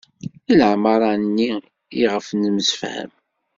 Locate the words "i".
0.51-0.53, 2.01-2.03